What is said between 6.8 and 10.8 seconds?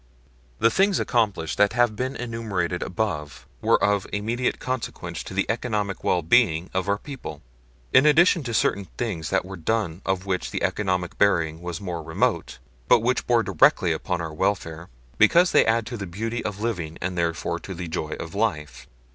our people. In addition certain things were done of which the